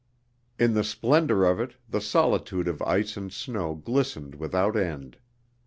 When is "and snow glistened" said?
3.17-4.33